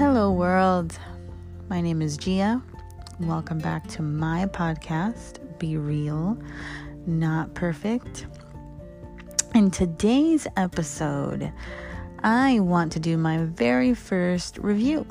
[0.00, 0.98] Hello, world.
[1.68, 2.62] My name is Gia.
[3.20, 6.42] Welcome back to my podcast, Be Real,
[7.04, 8.26] Not Perfect.
[9.54, 11.52] In today's episode,
[12.24, 15.06] I want to do my very first review.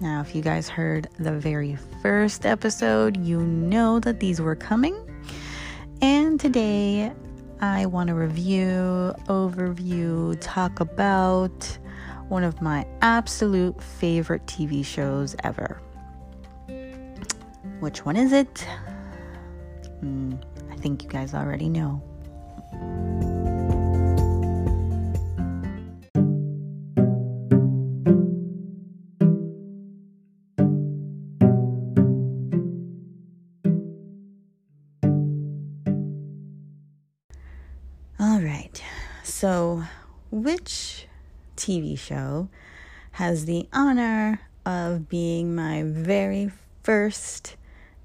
[0.00, 4.96] Now, if you guys heard the very first episode, you know that these were coming.
[6.02, 7.12] And today,
[7.60, 11.78] I want to review, overview, talk about
[12.30, 15.80] one of my absolute favorite TV shows ever.
[17.80, 18.66] Which one is it?
[20.02, 22.00] Mm, I think you guys already know.
[38.20, 38.80] All right.
[39.24, 39.82] So,
[40.30, 40.89] which
[41.60, 42.48] TV show
[43.12, 46.50] has the honor of being my very
[46.82, 47.56] first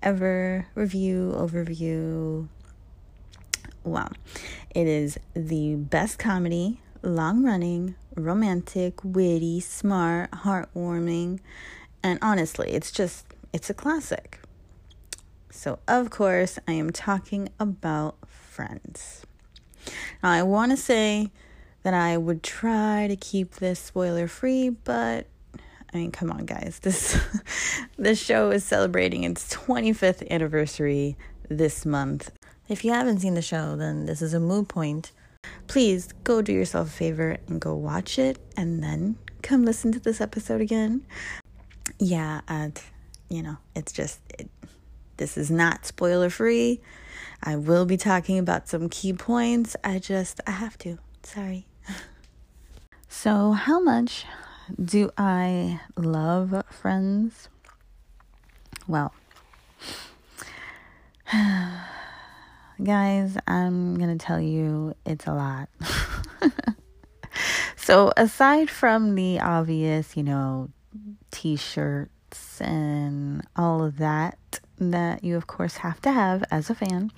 [0.03, 2.48] ever review overview.
[3.86, 4.09] Wow.
[4.72, 11.39] It is the best comedy, long running, romantic, witty, smart, heartwarming,
[12.03, 14.42] and honestly, it's just it's a classic.
[15.50, 19.26] So, of course, I am talking about Friends.
[20.23, 21.31] Now, I want to say
[21.86, 25.28] that I would try to keep this spoiler free, but
[25.94, 26.80] I mean, come on, guys.
[26.83, 27.16] This
[27.95, 31.16] this show is celebrating its 25th anniversary
[31.47, 32.31] this month.
[32.67, 35.11] If you haven't seen the show, then this is a moot point.
[35.67, 39.99] Please go do yourself a favor and go watch it, and then come listen to
[39.99, 41.05] this episode again.
[41.99, 42.81] Yeah, and
[43.30, 44.49] you know, it's just it,
[45.17, 46.81] this is not spoiler free.
[47.44, 49.75] I will be talking about some key points.
[49.83, 50.97] I just I have to.
[51.22, 51.67] Sorry.
[53.16, 54.25] So, how much
[54.83, 57.47] do I love friends?
[58.89, 59.13] Well,
[62.83, 65.70] guys, I'm going to tell you it's a lot.
[67.77, 70.70] so, aside from the obvious, you know,
[71.31, 76.75] t shirts and all of that, that you, of course, have to have as a
[76.75, 77.11] fan,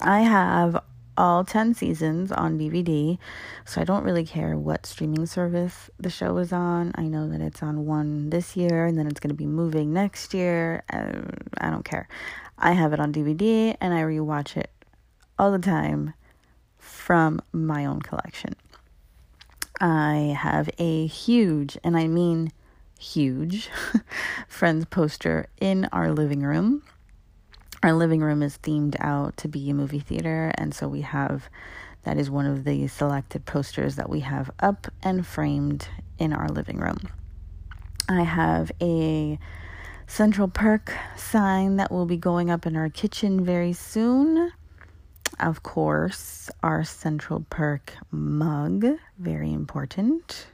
[0.00, 0.80] I have
[1.16, 3.18] all 10 seasons on DVD,
[3.64, 6.92] so I don't really care what streaming service the show is on.
[6.94, 9.92] I know that it's on one this year and then it's going to be moving
[9.92, 10.82] next year.
[10.90, 12.08] I don't care.
[12.58, 14.70] I have it on DVD and I rewatch it
[15.38, 16.14] all the time
[16.78, 18.54] from my own collection.
[19.80, 22.50] I have a huge, and I mean
[22.98, 23.68] huge,
[24.48, 26.82] Friends poster in our living room
[27.86, 31.48] our living room is themed out to be a movie theater, and so we have
[32.02, 35.86] that is one of the selected posters that we have up and framed
[36.18, 36.98] in our living room.
[38.08, 39.38] I have a
[40.08, 44.50] Central Perk sign that will be going up in our kitchen very soon.
[45.38, 48.84] Of course, our Central Perk mug,
[49.16, 50.48] very important.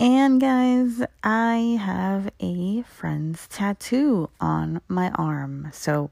[0.00, 5.68] And guys, I have a friend's tattoo on my arm.
[5.74, 6.10] So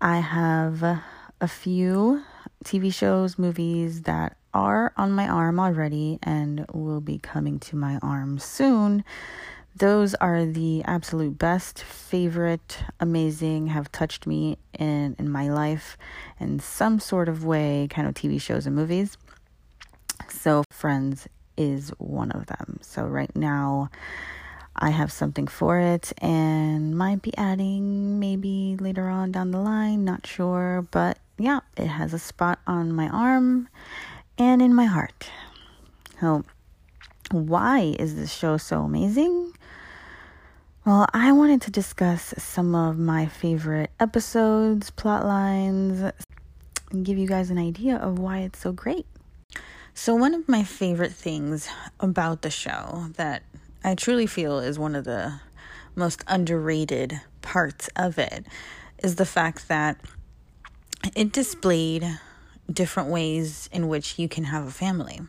[0.00, 0.82] I have
[1.40, 2.24] a few
[2.64, 8.00] TV shows, movies that are on my arm already and will be coming to my
[8.02, 9.04] arm soon.
[9.76, 15.96] Those are the absolute best, favorite, amazing, have touched me in, in my life
[16.40, 19.16] in some sort of way, kind of TV shows and movies.
[20.28, 22.78] So, Friends is one of them.
[22.82, 23.90] So right now
[24.76, 30.04] I have something for it and might be adding maybe later on down the line,
[30.04, 33.68] not sure, but yeah, it has a spot on my arm
[34.38, 35.28] and in my heart.
[36.20, 36.44] So
[37.30, 39.52] why is this show so amazing?
[40.84, 46.02] Well, I wanted to discuss some of my favorite episodes, plot lines,
[46.90, 49.06] and give you guys an idea of why it's so great.
[49.94, 51.68] So, one of my favorite things
[52.00, 53.42] about the show that
[53.84, 55.40] I truly feel is one of the
[55.94, 58.46] most underrated parts of it
[59.02, 60.00] is the fact that
[61.14, 62.18] it displayed
[62.72, 65.20] different ways in which you can have a family,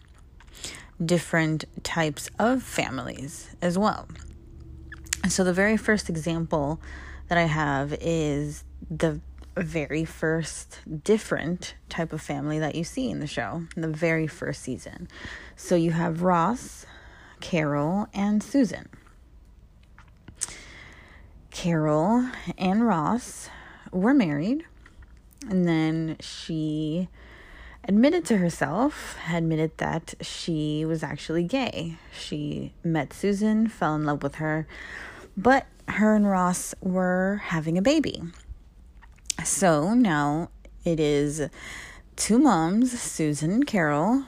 [1.04, 4.08] different types of families as well.
[5.28, 6.80] So, the very first example
[7.28, 9.20] that I have is the
[9.56, 14.62] very first different type of family that you see in the show, the very first
[14.62, 15.08] season.
[15.56, 16.86] So you have Ross,
[17.40, 18.90] Carol, and Susan.
[21.52, 23.50] Carol and Ross
[23.92, 24.66] were married,
[25.48, 27.10] and then she
[27.88, 31.98] admitted to herself, admitted that she was actually gay.
[32.12, 34.66] She met Susan, fell in love with her,
[35.38, 38.22] but her and Ross were having a baby.
[39.42, 40.50] So now
[40.84, 41.50] it is
[42.16, 44.24] two moms, Susan and Carol,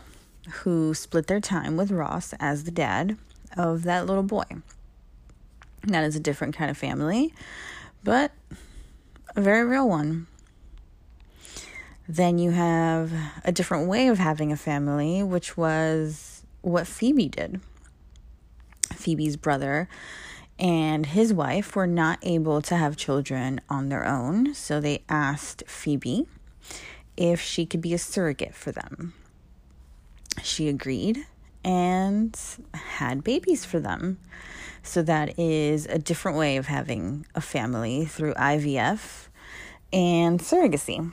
[0.50, 3.18] who split their time with Ross as the dad
[3.58, 4.46] of that little boy.
[5.84, 7.34] That is a different kind of family,
[8.04, 8.32] but
[9.36, 10.28] a very real one.
[12.08, 13.12] Then you have
[13.44, 17.62] a different way of having a family, which was what Phoebe did.
[18.94, 19.88] Phoebe's brother
[20.60, 25.64] and his wife were not able to have children on their own, so they asked
[25.68, 26.26] Phoebe
[27.18, 29.14] if she could be a surrogate for them.
[30.42, 31.26] She agreed
[31.64, 32.38] and
[32.74, 34.20] had babies for them.
[34.84, 39.28] So that is a different way of having a family through IVF
[39.92, 41.12] and surrogacy.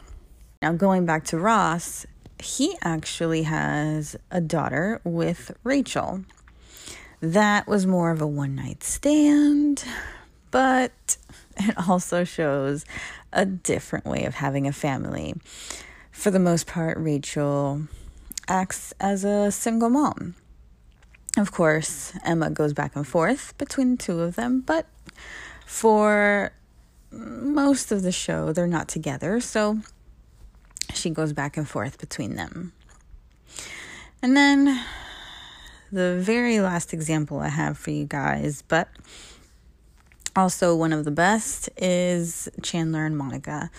[0.61, 2.07] Now, going back to Ross,
[2.39, 6.25] he actually has a daughter with Rachel.
[7.23, 9.85] That was more of a one night stand,
[10.51, 11.17] but
[11.57, 12.85] it also shows
[13.33, 15.35] a different way of having a family.
[16.11, 17.83] For the most part, Rachel
[18.49, 20.35] acts as a single mom.
[21.39, 24.87] Of course, Emma goes back and forth between the two of them, but
[25.65, 26.53] for
[27.13, 29.79] most of the show, they're not together, so
[30.93, 32.73] she goes back and forth between them.
[34.21, 34.85] And then
[35.93, 38.89] the very last example I have for you guys, but
[40.35, 43.71] also one of the best, is Chandler and Monica.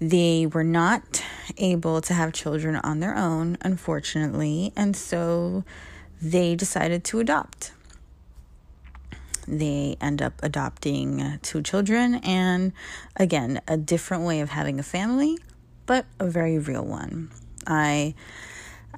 [0.00, 1.22] They were not
[1.58, 5.64] able to have children on their own, unfortunately, and so
[6.20, 7.72] they decided to adopt.
[9.46, 12.72] They end up adopting two children, and
[13.16, 15.38] again, a different way of having a family
[15.84, 17.30] but a very real one.
[17.66, 18.14] I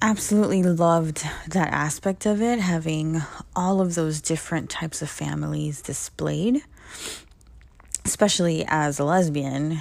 [0.03, 3.23] absolutely loved that aspect of it, having
[3.55, 6.63] all of those different types of families displayed,
[8.05, 9.81] especially as a lesbian.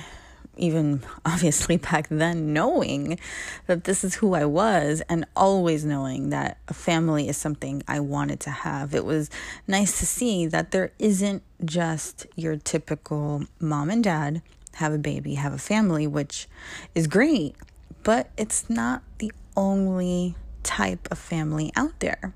[0.56, 3.20] Even obviously back then, knowing
[3.66, 8.00] that this is who I was, and always knowing that a family is something I
[8.00, 8.94] wanted to have.
[8.94, 9.30] It was
[9.68, 14.42] nice to see that there isn't just your typical mom and dad
[14.76, 16.48] have a baby, have a family, which
[16.96, 17.56] is great,
[18.04, 22.34] but it's not the only type of family out there.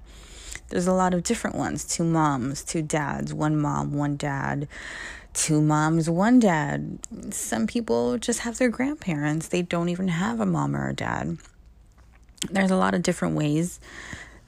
[0.70, 4.68] There's a lot of different ones two moms, two dads, one mom, one dad,
[5.34, 7.00] two moms, one dad.
[7.32, 11.38] Some people just have their grandparents, they don't even have a mom or a dad.
[12.52, 13.80] There's a lot of different ways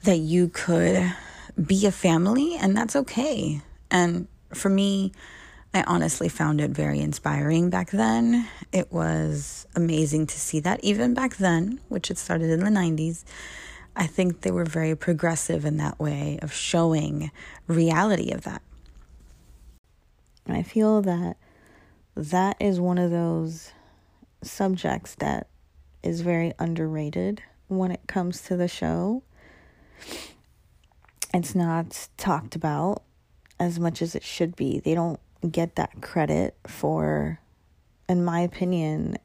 [0.04, 1.14] that you could
[1.66, 3.60] be a family, and that's okay.
[3.90, 5.12] And for me,
[5.72, 8.48] I honestly found it very inspiring back then.
[8.72, 13.24] It was amazing to see that even back then, which it started in the 90s.
[13.94, 17.30] I think they were very progressive in that way of showing
[17.68, 18.62] reality of that.
[20.48, 21.36] I feel that
[22.16, 23.72] that is one of those
[24.42, 25.46] subjects that
[26.02, 29.22] is very underrated when it comes to the show.
[31.32, 33.04] It's not talked about
[33.60, 34.80] as much as it should be.
[34.80, 37.40] They don't get that credit for,
[38.08, 39.18] in my opinion,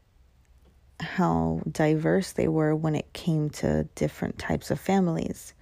[1.00, 5.54] how diverse they were when it came to different types of families.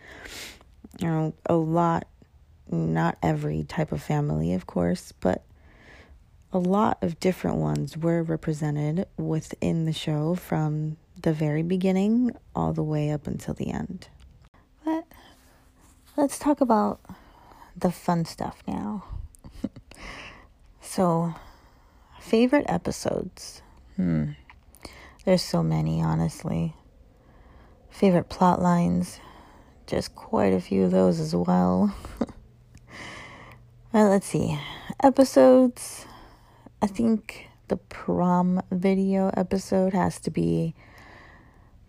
[1.00, 2.08] You know, a lot,
[2.70, 5.44] not every type of family, of course, but
[6.52, 12.74] a lot of different ones were represented within the show from the very beginning all
[12.74, 14.08] the way up until the end.
[14.86, 15.06] But
[16.16, 17.00] let's talk about
[17.76, 19.04] the fun stuff now.
[20.96, 21.34] So,
[22.20, 23.64] favorite episodes?
[23.96, 24.34] Hmm.
[25.26, 26.76] There's so many, honestly.
[27.90, 29.20] Favorite plot lines?
[29.88, 31.96] Just quite a few of those as well.
[33.92, 34.60] well, let's see.
[35.02, 36.06] Episodes.
[36.80, 40.76] I think the prom video episode has to be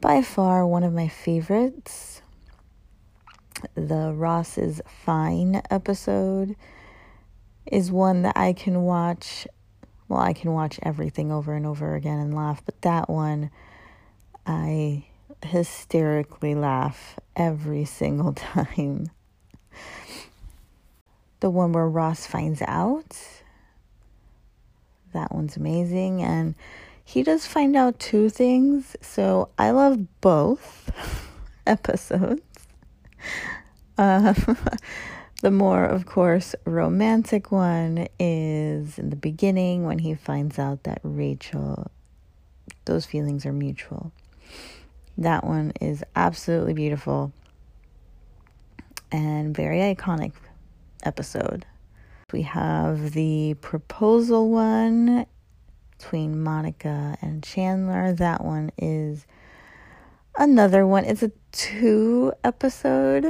[0.00, 2.22] by far one of my favorites.
[3.74, 6.56] The Ross is Fine episode
[7.70, 9.46] is one that I can watch.
[10.08, 13.50] Well, I can watch everything over and over again and laugh, but that one,
[14.46, 15.06] I
[15.42, 19.10] hysterically laugh every single time.
[21.40, 23.18] The one where Ross finds out,
[25.12, 26.22] that one's amazing.
[26.22, 26.54] And
[27.04, 30.90] he does find out two things, so I love both
[31.66, 32.42] episodes.
[33.96, 34.34] Um,
[35.44, 41.00] The more, of course, romantic one is in the beginning when he finds out that
[41.02, 41.90] Rachel,
[42.86, 44.10] those feelings are mutual.
[45.18, 47.34] That one is absolutely beautiful
[49.12, 50.32] and very iconic
[51.02, 51.66] episode.
[52.32, 55.26] We have the proposal one
[55.98, 58.14] between Monica and Chandler.
[58.14, 59.26] That one is
[60.38, 61.04] another one.
[61.04, 63.26] It's a two episode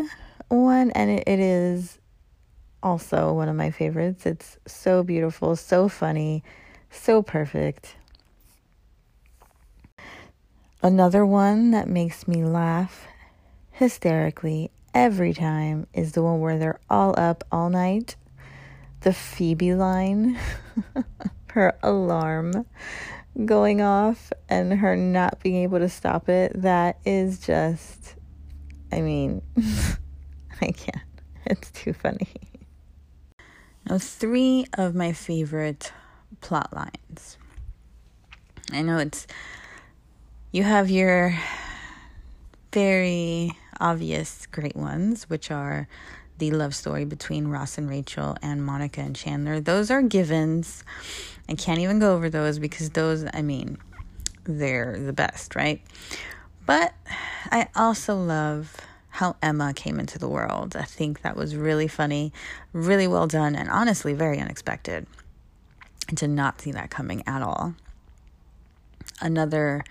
[0.48, 1.98] one, and it, it is
[2.84, 4.26] also one of my favorites.
[4.26, 6.44] It's so beautiful, so funny,
[6.90, 7.96] so perfect.
[10.82, 13.06] Another one that makes me laugh
[13.70, 18.16] hysterically every time is the one where they're all up all night.
[19.00, 20.38] The Phoebe line,
[21.48, 22.66] her alarm
[23.44, 26.52] going off and her not being able to stop it.
[26.60, 28.14] That is just,
[28.92, 29.42] I mean,
[30.60, 31.02] I can't.
[31.46, 32.28] It's too funny.
[33.88, 35.92] Now, three of my favorite
[36.40, 37.36] plot lines.
[38.72, 39.26] I know it's
[40.52, 41.36] you have your
[42.72, 45.86] very obvious great ones, which are
[46.38, 49.60] the love story between Ross and Rachel and Monica and Chandler.
[49.60, 50.82] Those are givens.
[51.48, 53.78] I can't even go over those because those, I mean,
[54.44, 55.82] they're the best, right?
[56.66, 56.94] But
[57.50, 58.76] I also love
[59.14, 60.74] how Emma came into the world.
[60.74, 62.32] I think that was really funny,
[62.72, 65.06] really well done, and honestly, very unexpected.
[66.10, 67.76] I did not see that coming at all.
[69.20, 69.84] Another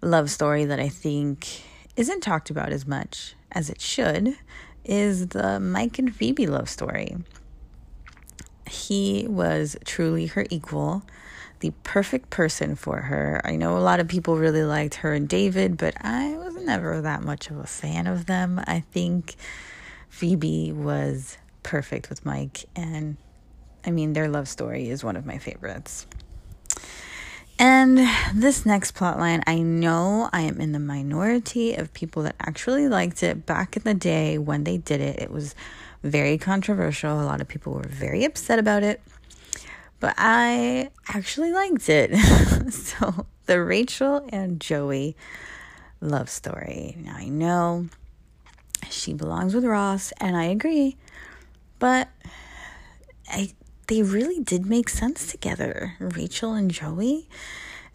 [0.00, 1.62] love story that I think
[1.94, 4.36] isn't talked about as much as it should
[4.84, 7.18] is the Mike and Phoebe love story.
[8.68, 11.04] He was truly her equal,
[11.60, 13.40] the perfect person for her.
[13.44, 17.00] I know a lot of people really liked her and David, but I was never
[17.00, 18.62] that much of a fan of them.
[18.66, 19.36] I think
[20.08, 23.16] Phoebe was perfect with Mike, and
[23.84, 26.06] I mean, their love story is one of my favorites.
[27.58, 27.98] And
[28.34, 33.22] this next plotline, I know I am in the minority of people that actually liked
[33.22, 35.20] it back in the day when they did it.
[35.20, 35.54] It was
[36.02, 37.20] very controversial.
[37.20, 39.02] A lot of people were very upset about it.
[40.00, 42.16] But I actually liked it.
[42.72, 45.16] so, the Rachel and Joey
[46.00, 46.96] love story.
[46.98, 47.86] Now, I know
[48.88, 50.96] she belongs with Ross, and I agree.
[51.78, 52.08] But
[53.28, 53.52] I
[53.90, 57.28] they really did make sense together, Rachel and Joey,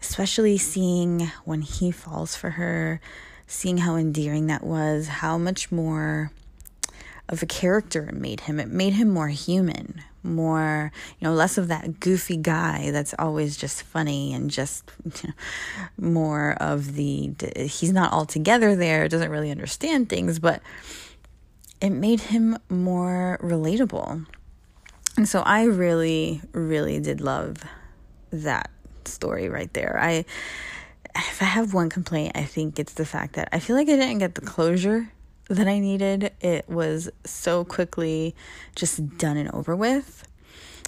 [0.02, 3.00] especially seeing when he falls for her,
[3.46, 6.32] seeing how endearing that was, how much more
[7.30, 8.60] of a character it made him.
[8.60, 13.56] It made him more human, more, you know, less of that goofy guy that's always
[13.56, 19.50] just funny and just you know, more of the, he's not altogether there, doesn't really
[19.50, 20.60] understand things, but
[21.80, 24.26] it made him more relatable.
[25.16, 27.58] And so I really, really did love
[28.30, 28.70] that
[29.04, 29.98] story right there.
[30.00, 30.24] I
[31.18, 33.96] if I have one complaint, I think it's the fact that I feel like I
[33.96, 35.10] didn't get the closure
[35.48, 36.32] that I needed.
[36.40, 38.34] It was so quickly
[38.74, 40.26] just done and over with.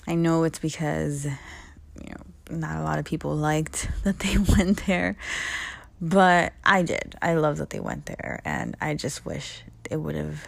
[0.06, 4.86] I know it's because you know not a lot of people liked that they went
[4.86, 5.16] there,
[6.00, 7.16] but I did.
[7.20, 10.46] I love that they went there and I just wish it would have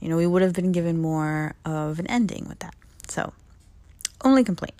[0.00, 2.74] you know, we would have been given more of an ending with that.
[3.08, 3.32] So,
[4.24, 4.74] only complaint.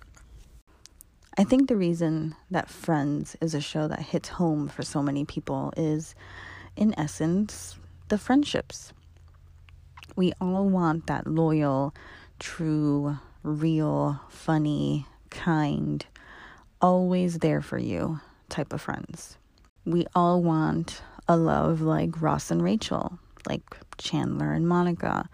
[1.36, 5.24] I think the reason that Friends is a show that hits home for so many
[5.24, 6.14] people is,
[6.74, 7.76] in essence,
[8.11, 8.93] the friendships.
[10.14, 11.95] We all want that loyal,
[12.38, 16.05] true, real, funny, kind,
[16.81, 19.38] always there for you type of friends.
[19.87, 23.62] We all want a love like Ross and Rachel, like
[23.97, 25.29] Chandler and Monica,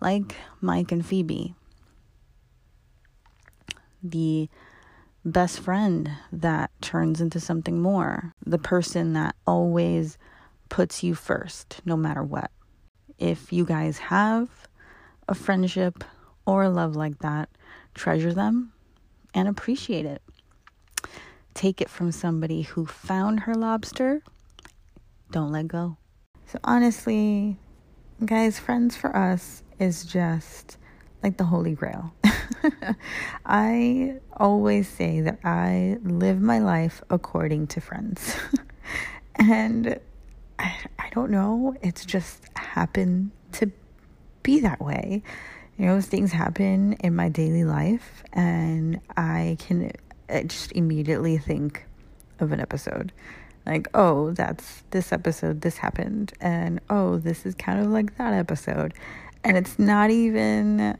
[0.00, 1.54] like Mike and Phoebe
[4.02, 4.48] the
[5.24, 10.16] best friend that turns into something more, the person that always
[10.70, 12.50] puts you first, no matter what.
[13.18, 14.48] If you guys have
[15.28, 16.02] a friendship
[16.46, 17.50] or a love like that,
[17.94, 18.72] treasure them
[19.34, 20.22] and appreciate it.
[21.52, 24.22] Take it from somebody who found her lobster.
[25.30, 25.98] Don't let go.
[26.46, 27.58] So, honestly,
[28.24, 30.78] guys, friends for us is just
[31.22, 32.14] like the Holy Grail.
[33.44, 38.36] I always say that I live my life according to friends.
[39.36, 40.00] and
[40.60, 43.70] I, I don't know, it's just happened to
[44.42, 45.22] be that way.
[45.78, 49.92] You know, things happen in my daily life, and I can
[50.28, 51.86] uh, just immediately think
[52.38, 53.12] of an episode.
[53.64, 56.34] Like, oh, that's this episode, this happened.
[56.40, 58.92] And oh, this is kind of like that episode.
[59.42, 60.98] And it's not even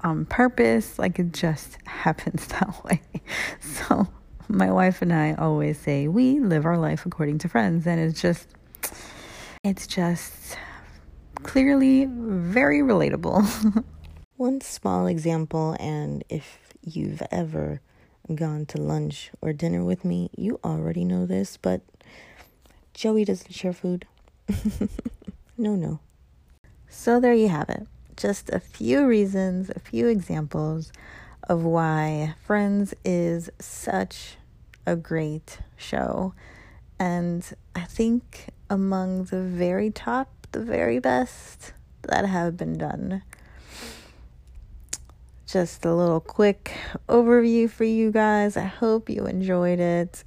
[0.00, 3.00] on purpose, like it just happens that way.
[3.60, 4.08] So,
[4.48, 8.20] my wife and I always say we live our life according to friends, and it's
[8.20, 8.55] just
[9.66, 10.56] It's just
[11.42, 13.84] clearly very relatable.
[14.36, 17.80] One small example, and if you've ever
[18.32, 21.80] gone to lunch or dinner with me, you already know this, but
[22.94, 24.06] Joey doesn't share food.
[25.58, 25.98] no, no.
[26.88, 27.88] So there you have it.
[28.16, 30.92] Just a few reasons, a few examples
[31.42, 34.36] of why Friends is such
[34.86, 36.34] a great show.
[37.00, 37.44] And
[37.74, 43.22] I think among the very top, the very best that have been done.
[45.46, 46.72] Just a little quick
[47.08, 48.56] overview for you guys.
[48.56, 50.24] I hope you enjoyed it.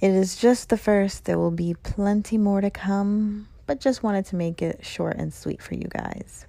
[0.00, 1.24] It is just the first.
[1.24, 5.34] There will be plenty more to come, but just wanted to make it short and
[5.34, 6.46] sweet for you guys.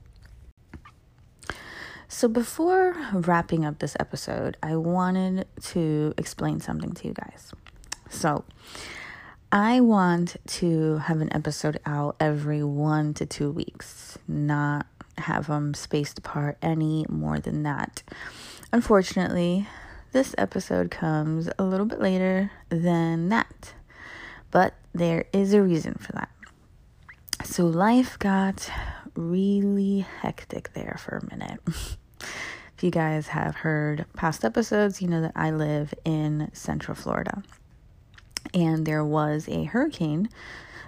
[2.07, 7.53] So, before wrapping up this episode, I wanted to explain something to you guys.
[8.09, 8.45] So,
[9.51, 14.85] I want to have an episode out every one to two weeks, not
[15.17, 18.03] have them spaced apart any more than that.
[18.71, 19.67] Unfortunately,
[20.11, 23.73] this episode comes a little bit later than that,
[24.51, 26.29] but there is a reason for that.
[27.43, 28.69] So, life got
[29.15, 31.59] really hectic there for a minute.
[31.67, 37.41] if you guys have heard past episodes, you know that I live in Central Florida.
[38.53, 40.29] And there was a hurricane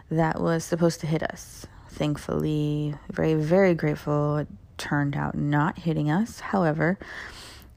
[0.10, 1.66] that was supposed to hit us.
[1.90, 6.40] Thankfully, very, very grateful, it turned out not hitting us.
[6.40, 6.98] However,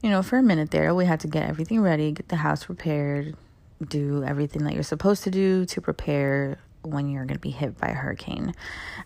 [0.01, 2.67] you know, for a minute there, we had to get everything ready, get the house
[2.69, 3.35] repaired,
[3.87, 7.77] do everything that you're supposed to do to prepare when you're going to be hit
[7.77, 8.53] by a hurricane.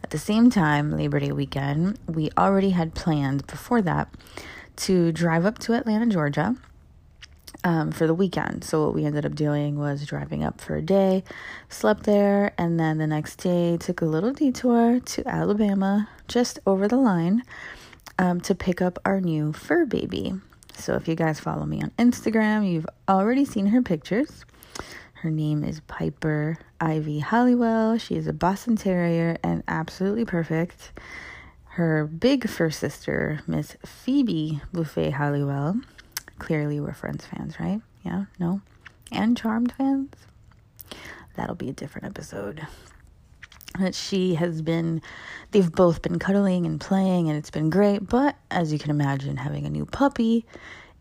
[0.04, 4.14] At the same time, Labor Day weekend, we already had planned before that
[4.78, 6.56] to drive up to Atlanta, Georgia.
[7.62, 8.64] Um, for the weekend.
[8.64, 11.26] So, what we ended up doing was driving up for a day,
[11.68, 16.88] slept there, and then the next day took a little detour to Alabama, just over
[16.88, 17.44] the line,
[18.18, 20.36] um, to pick up our new fur baby.
[20.74, 24.46] So, if you guys follow me on Instagram, you've already seen her pictures.
[25.16, 27.98] Her name is Piper Ivy Halliwell.
[27.98, 30.94] She is a Boston Terrier and absolutely perfect.
[31.72, 35.82] Her big first sister, Miss Phoebe Buffay Halliwell.
[36.40, 37.82] Clearly, we're Friends fans, right?
[38.04, 38.26] Yeah?
[38.40, 38.62] No?
[39.12, 40.14] And Charmed fans?
[41.36, 42.66] That'll be a different episode.
[43.80, 45.02] That she has been,
[45.52, 48.08] they've both been cuddling and playing, and it's been great.
[48.08, 50.46] But as you can imagine, having a new puppy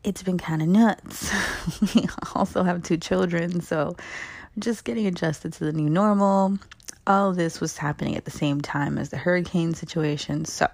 [0.05, 1.33] it's been kind of nuts.
[1.95, 3.97] we also have two children, so
[4.59, 6.59] just getting adjusted to the new normal.
[7.07, 10.67] All this was happening at the same time as the hurricane situation, so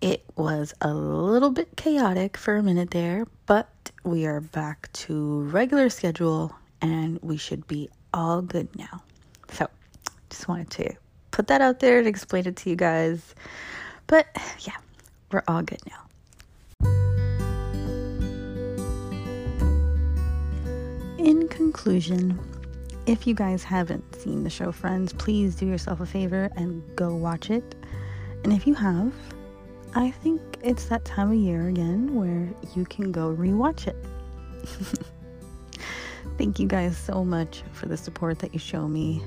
[0.00, 5.42] it was a little bit chaotic for a minute there, but we are back to
[5.42, 9.02] regular schedule and we should be all good now.
[9.50, 9.68] So,
[10.30, 10.94] just wanted to
[11.30, 13.34] put that out there and explain it to you guys.
[14.06, 14.26] But
[14.60, 14.76] yeah,
[15.32, 16.06] we're all good now.
[21.26, 22.38] in conclusion,
[23.06, 27.16] if you guys haven't seen the show Friends, please do yourself a favor and go
[27.16, 27.74] watch it.
[28.44, 29.12] And if you have,
[29.96, 33.96] I think it's that time of year again where you can go rewatch it.
[36.36, 39.22] Thank you guys so much for the support that you show me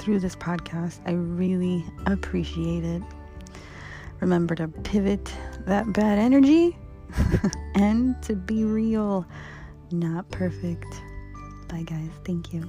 [0.00, 1.00] through this podcast.
[1.04, 3.02] I really appreciate it.
[4.20, 5.30] Remember to pivot
[5.66, 6.78] that bad energy
[7.74, 9.26] and to be real,
[9.90, 10.86] not perfect.
[11.68, 12.08] Bye, guys.
[12.24, 12.66] Thank you.